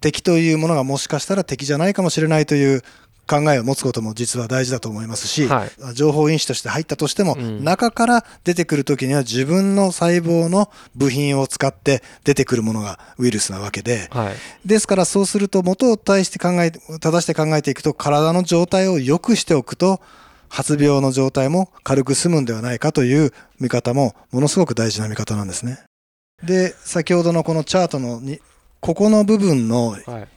[0.00, 2.82] 敵というものがもしかしたら敵じゃないかもしれないという
[3.26, 14.34] 考えを持つことも実は大事だと思いますし、はい情報因子として入ったとしても、うん中から出てくるときには自分の細胞の部品を使って出てくるものがウイルスなわけで、はい。
[14.64, 20.00] ですからそうすると元を対して考え、正して考えていくと体の状態を良くしておくと
[20.48, 25.80] 発病の状態も軽く済むんではないかという見方もものすごく大事な見方なんですね。
[26.42, 28.40] で、先ほどのこのチャートのに
[28.80, 30.28] ここの部分のはい。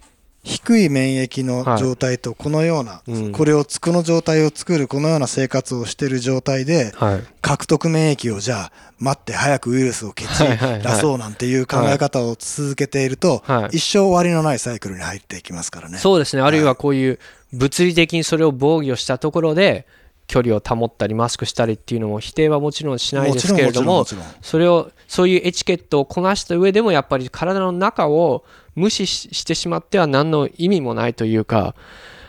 [0.44, 3.32] 低い免疫の状態とこのような、うん。
[3.32, 7.24] これをつくの状態を作るこのような生活をしている状態ではい。
[7.42, 13.78] 獲得免疫をじゃあ待って早くウイルスを蹴散らそうなんていう考え方を続けていると、はい。
[13.78, 15.98] 一生終わりのないサイクルに入っていきますからね。
[15.98, 16.42] そうですね。
[16.42, 17.20] あるいはこういう
[17.52, 19.88] 物理的にそれを防御したところで、
[20.30, 24.06] 距離を保ったりマスクしたりっていうのも否定はもちろんしないですけれども
[24.42, 28.46] それをそういうエチケットをこなした上でもやっぱり体の中を
[28.80, 31.76] 無視ししてしまっては何の意味もないというか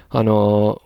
[0.09, 0.83] あの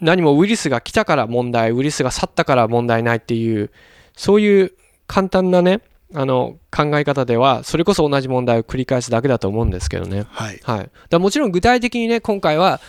[0.00, 3.70] 何もウイルスが来たから問題ウイルスが去ったから問題ないっていう
[4.16, 4.72] そういう
[5.06, 5.80] 簡単なね
[6.14, 10.26] あの考え方ではそれこそ同じ問題を繰り返すだけだと思うんですけどね。
[10.28, 10.60] はい。
[10.64, 12.80] はい、だもちろん具体的にね今回は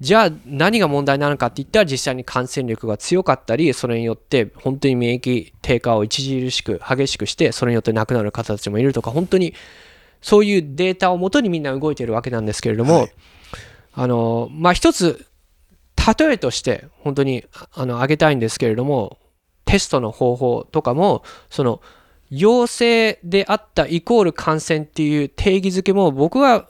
[0.00, 9.52] じゃあ何が問題なのかって言ったら実際に感染力が強かったりそれによって本当に免疫低下を著しく激しくしてそれによって亡くなる方たちもいるとか本当に
[10.22, 13.12] そういうデータをもとにみんな動いてるわけなんですけれども、はい
[13.92, 15.26] あのまあ一つ
[16.18, 19.18] 例えとして本当にあの挙げたいんですけれども
[19.64, 21.82] テストの方法とかもその
[22.30, 26.68] 陽性であったイコール感染っていう定義づけも僕は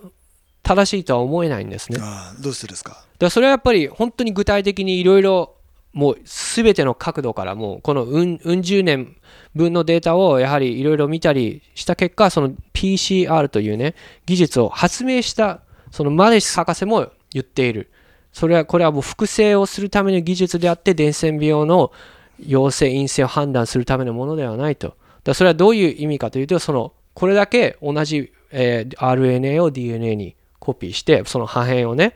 [0.62, 1.98] 正しいとは思えないんですね。
[2.00, 3.04] ああどうしてですか。
[3.18, 5.56] らそれはやっぱり本当に具体的にいろいろ
[5.92, 9.16] もう全ての角度からもうこのうんうん十年
[9.54, 13.94] 分のデータをやはりいろいろ見たりした結果その PCR というね
[14.26, 17.90] 技術を発明したそのマレス博士も言っている。
[18.32, 21.90] それはこれはもう複製をするための技術であって伝染病の
[22.38, 24.96] 陽性陰性を判断するためのものではないと。
[25.24, 32.14] だそれはどういう意味かというとそのこれだけ同じ、え RNA を DNA にコピーしてその破片をね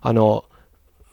[0.00, 0.44] あの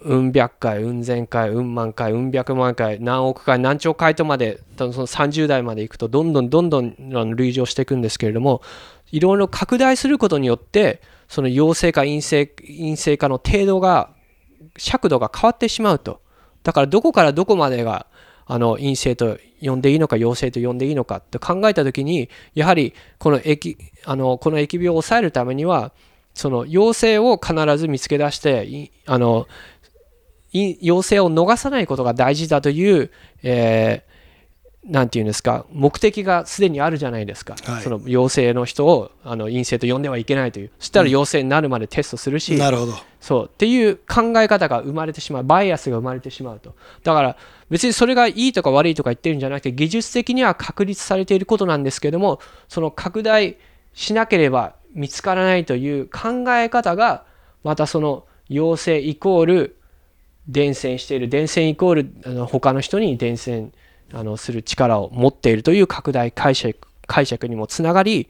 [0.04, 8.62] うん百回、うん千回、うん万回、うん百万回、何億回、何兆回とまで、その30代までいくと、どんどんどんどんあの類乗していくんですけれども、
[9.12, 14.10] いろいろ拡大することによって、その陽性か陰性陰性かの程度が、
[14.78, 16.22] 尺度が変わってしまうと。
[16.64, 18.08] だから、どこからどこまでが
[18.46, 25.92] あの陰性と呼んでいいのか、陽性と呼んでいいのかって考えたときに、やはりこの疫あのこの疫病を抑えるためには、
[26.34, 29.48] その陽性を必ず見つけ出して、あの
[30.52, 33.12] い陽性を逃さないことが大事だという、
[33.44, 34.12] えー
[34.84, 37.84] なんていうんですか、目的がすでにあるじゃないですか、はい。
[37.84, 42.94] その陽性の人をあの陰性と呼んではいけないという、そしたら陽性になるまでテストするし、なるほど。
[43.20, 43.46] そう。
[43.46, 46.74] っていう考え方が生まれてしまう、バイアスが生まれてしまうと。
[47.04, 47.38] だから
[47.70, 53.58] 別にそれがいいとか悪いとか言ってるんじゃなくて、技術的には確立されていることなんですけども、その拡大
[53.94, 57.26] しなければ見つからないという考え方が、
[57.64, 59.78] またその陽性イコール
[60.52, 63.70] 伝染している、伝染イコールあの他の人に伝染
[64.14, 68.30] あのする力を持っているという拡大解釈解釈にもつながり、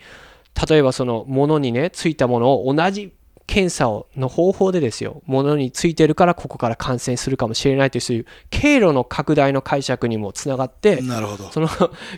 [0.69, 3.13] 例えばその物にね、ついたものを同じ
[3.47, 11.51] 検査をの方法でですよ、物についてるからここから感染するかもしれないという、そういう経路の拡大の解釈にもつながって、なるほど。
[11.51, 11.67] その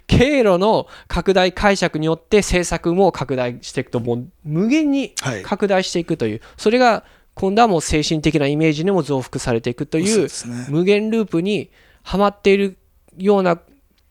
[0.08, 5.42] 経路の拡大解釈によって政策も拡大していくと、もう無限にはい。
[5.42, 7.04] 拡大していくという、それが
[7.36, 10.28] 今度はもう精神的なイメージにも増幅されていくという。
[10.70, 11.72] 無限ループに
[12.04, 12.78] はまっている
[13.18, 13.60] ような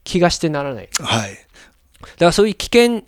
[0.05, 0.89] 気がしてならない。
[1.01, 1.31] はい。
[1.31, 3.03] だからそういう危険、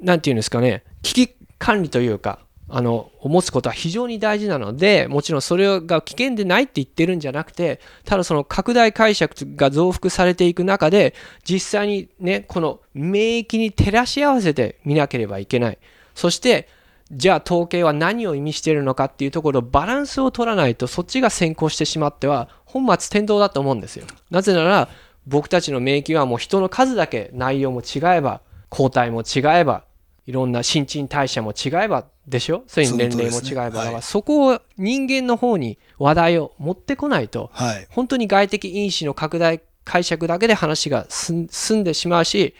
[0.00, 11.14] なんていうんですかね、危機管理というか、あの、を持つことは非常に大事なので、もちろんそれが危険でないって言ってるんじゃなくて、ただその拡大解釈が増幅されていく中で、
[11.44, 15.78] 実際にね、この免疫に照らし合わせて見なければいけない。
[16.14, 16.68] そして、
[17.10, 24.06] じゃあ統計は何を意味しているのかっていうところ、バランスを取らないと、そっちが先行してしまっては、本末転倒だと思うんですよ。
[24.30, 24.88] なぜなら、
[25.26, 29.84] 僕たちの免疫はもう人の数だけ内容も違えば、抗体も違えば、
[30.26, 32.64] いろんな新陳代謝も違えばでしょ？
[32.66, 37.86] それに年齢も違えば、ねはいそこを人間の方に話題を持ってこないと、はい。
[37.90, 42.54] 本当に外的因子の拡大解釈だけで話が進進んでしまうし、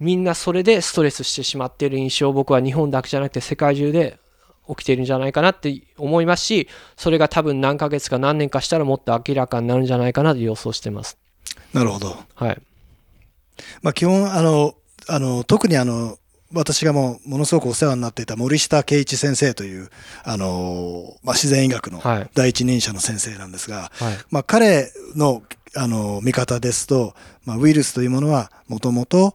[0.00, 4.18] みんなそれでストレスしてしまっている印象を僕は日本だけじゃなくて世界中で
[4.68, 11.16] 起きているんじゃないかなって思いますし、それが多分何ヶ月か何年かしたらもっと明らかになるんじゃないかなと予想してます。
[11.72, 12.16] なるほど。
[12.34, 12.60] はい。
[13.82, 14.74] まあ、基本あの
[15.08, 16.18] あの特にあの
[16.52, 19.90] 私がもうものすごくお世話になっていた森下圭一先生という
[20.24, 25.42] あの、まあ、自然医学のはい第一人者の先生なんですが、はいまあ、彼の
[25.76, 29.34] あの見方ですと、まあ、ウイルスというものはもともと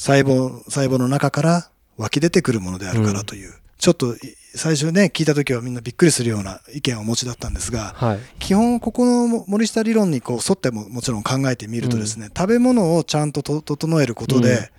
[0.00, 4.18] 細胞細胞の中から湧き出てくるものであるからという、ちょっとい
[4.54, 8.18] 最初ね聞いた時はみんなびっくりするような意見をお持ちだったんですが、はい。
[8.38, 14.70] 基本ここの森下理論にこう沿ってももちろん考えてみるとですね、食べ物をちゃんとと整えることで、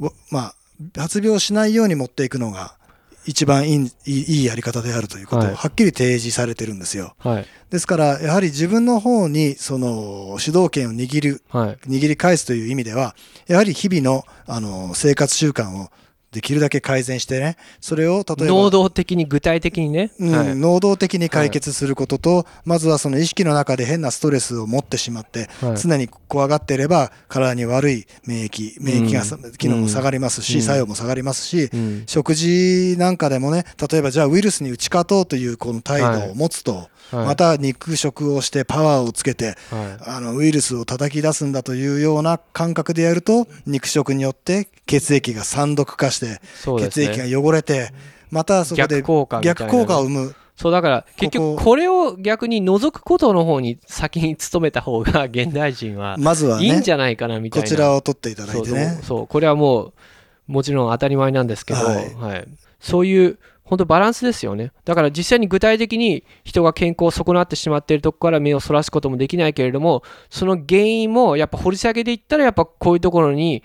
[0.00, 0.54] わまあ
[1.00, 2.74] 発病しないように持っていくのが
[3.26, 5.54] 一番いいいいやり方であるということをはい。
[5.54, 7.14] はっきり提示されてるんですよ。
[7.18, 7.46] はい。
[7.70, 11.78] ですからやはり自分の方にその主導権を握るはい。
[11.88, 13.14] 握り返すという意味では
[13.46, 15.88] やはり日々のあの生活習慣を
[16.34, 17.56] できるだけ改善してね。
[17.80, 20.56] それを例えば能動的に具体的にね、うんはい。
[20.56, 25.78] 能動的に解決することと、まずはその意識の中で変なストレスを持ってしまって、はい。
[25.78, 30.62] 常に怖がっていれば体に悪い免疫免疫がさ、機能も下がりますし、うん。
[30.62, 32.02] 作用も下がりますし、うん。
[32.06, 37.26] 食事なんかでもね例えばじゃあウイルスに打ち勝とうというこの態度を持つと、はい。
[37.26, 40.10] また肉食をしてパワーをつけてはい。
[40.10, 46.23] あのウイルスを叩き出すんだというような感覚でやると肉食によって血液が酸毒化して、
[46.78, 47.90] 血液が汚れて
[48.30, 49.02] またそこで
[49.42, 50.34] 逆効果を生む。
[50.56, 57.68] そうだから結局これを逆に除くことの方に先に努めた方が現代人はまずはいねいんじゃないかなみたいな。
[57.68, 59.00] こちらを取っていただいてね。
[59.02, 59.92] そうこれはもう
[60.46, 62.42] もちろん当たり前なんですけど、ははい。
[62.42, 62.44] い
[62.78, 64.72] そういう本当バランスですよね。
[64.84, 73.62] だから実際に具体的に人が健康を損なってしまっているところから目をそらすこともできないけれどもその原因もやっぱ掘り下げていったらやっぱこういうところに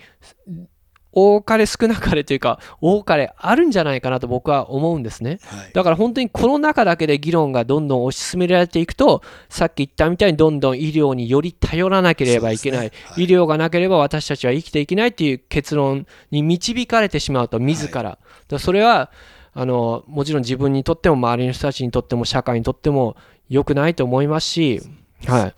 [1.11, 5.39] 多かれ少なかれというか多かれあるんじゃないかなと僕は思うんですね。
[5.45, 5.71] はい。
[5.73, 12.91] だから本当にこの中だけで議論がどんどん推し進められていくとさっき言ったみたいにどんどん医療により頼らなければいけない、ね。
[13.05, 13.23] はい。
[13.25, 18.17] 医療がなければ私たちは生きていけないっていう結論に導かれてしまうと自ら,、だか
[18.49, 19.11] らそれは
[19.53, 23.15] あのもちろん自分にとっても周りの人たちにとっても社会にとっても
[23.49, 24.81] 良くないと思いますし、
[25.25, 25.55] はい、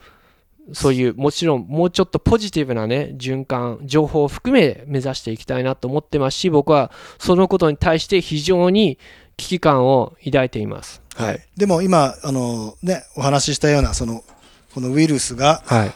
[0.74, 8.98] そういうもちろんもうちょっとポジティブなね循環情報を含め目指していきたいなと思ってますし僕はそのことに対して非常に
[9.38, 11.02] 危機感を抱いています。
[11.16, 14.24] はい、でも今あの、ね、お話ししたようなその
[14.74, 15.94] このウイルスがはい、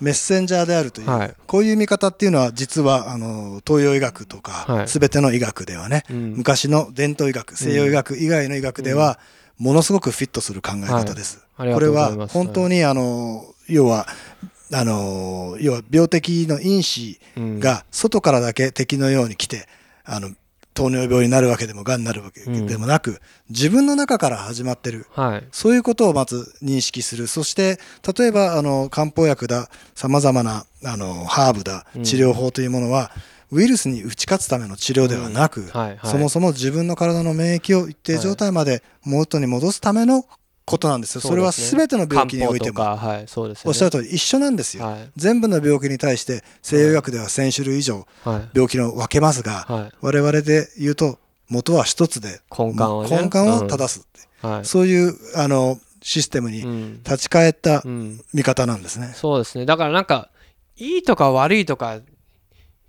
[0.00, 1.34] メッセンジャーであるという、はい。
[1.46, 4.86] こういう見方っていうのは実はあの東洋医学とかはい。
[4.86, 6.34] 全ての医学ではね、うん。
[6.36, 9.18] 昔の伝統医学西洋医学以外の医学では
[9.56, 11.44] ものすごくフィットする考え方です。
[11.56, 14.06] ありがことれは本当にあの要は
[14.72, 17.60] あの要は病的の因子うん。
[17.60, 19.66] が外からだけ敵のように来て
[20.04, 20.30] あの
[20.78, 25.06] 糖尿病になるわけでもがんになるわけでもなく、自分の中から始まってる。
[25.10, 25.44] はい。
[25.50, 27.26] そういうことをまず認識する。
[27.26, 27.80] そして、
[28.16, 32.04] 例えば、あの、漢方薬だ、様々な、あの、ハーブだう、ん。
[32.04, 33.10] 治療法というものは、
[33.50, 35.98] ウイルスに打ち勝つための治療ではなく、はいはい。
[36.04, 40.26] そもそも自分の体の免疫を一定状態まで元に戻すための
[40.68, 41.20] ことなんですよ。
[41.20, 43.68] それは全ての病気においても、はいそうですよね。
[43.68, 44.84] おっしゃる通り一緒なんですよ。
[44.84, 45.10] はい。
[45.16, 48.48] 全部の病気に対して西洋医学では1000種類以上はい。
[48.52, 49.92] 病気を分けますが、はい。
[50.00, 53.10] 我々で言うと元は一つで根幹をね。
[53.10, 54.64] 根幹を正すって、はい。
[54.64, 57.02] そういうあのシステムにうん。
[57.02, 58.20] 立ち返ったうん。
[58.34, 59.12] 見方なんですね。
[59.14, 59.64] そうですね。
[59.64, 60.28] だからなんか
[60.76, 62.00] いいとか悪いとか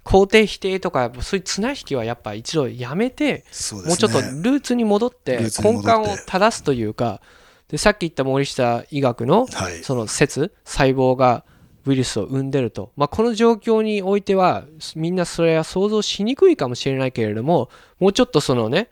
[0.05, 3.45] 肯定否定とかそういう綱引きはやっぱ一度やめて。
[3.85, 5.37] もうちょっとルーツに戻って。
[5.63, 7.21] 根幹を正すというか
[7.69, 9.83] でさっき言った森下医学のはい。
[9.83, 11.43] その説細胞が
[11.85, 14.65] ウイルスを生んでると、まあ、この状況においては
[14.95, 18.89] みんなそれは想像しにくいかもしれないけれどももうちょっとそのね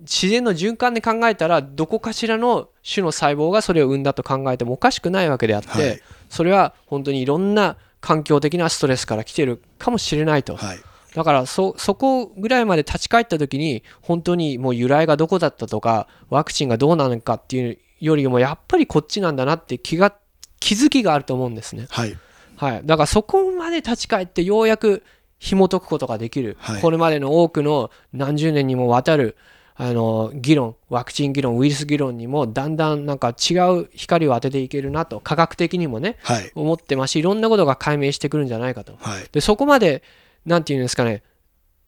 [0.00, 10.78] 自然の循環で考えたらどこかしらの種の細胞がそれを生んだと考えてもおかしくないわけであって、はいそれは本当にいろんな環境的なストレスから来てるかもしれないと、はい。
[11.14, 20.14] だからそそこぐらいまで立ち返った時に本当にもう由来がどこだったとかワクチンがどうなのかっていうよりもやっぱりこっちなんだなって気が
[20.60, 21.86] 気づきがあると思うんですね。
[21.90, 22.16] はい。
[22.56, 25.02] はい、だからそこまで立ち返ってようやく
[25.38, 29.36] 紐解くことができる、はいこれまでの多くの何十年にもわたる
[29.74, 36.50] あの議論ワクチン議論ウイルス議論にもだんだんなんか違う光を当てていけるなと科学的にもねはい。
[36.54, 38.96] 思ってますしいろんなことが解明してくるんじゃないかと。
[38.98, 39.28] はい。
[39.30, 40.02] でそこまで
[40.46, 41.22] なんていうんですかね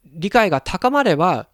[0.05, 1.49] 理解が高まれば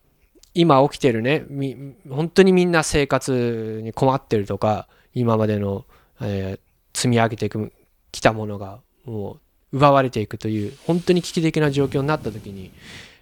[0.54, 5.84] 今起きてるねみ本当にみんな生活に困ってるとか今までの、
[6.20, 6.60] えー
[6.96, 7.72] 積み上げていく
[8.12, 9.40] きたものがも
[9.72, 12.70] う奪われていくという本当に危機的な状況になった時に、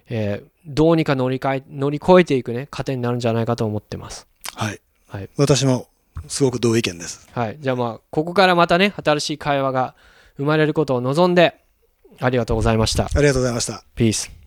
[0.09, 4.27] えーどうにか乗り換え乗り越えていくね糧になるんじゃないかと思ってます。
[4.55, 4.79] はい。
[5.07, 5.87] はい私も
[6.27, 7.27] すごく同意見です。
[7.33, 9.95] はい、じゃあまあここからまたね新しい会話が
[10.37, 11.59] 生まれることを望んで、
[12.19, 13.05] ありがとうございました。
[13.05, 13.83] ありがとうございました。
[13.95, 14.42] Peace.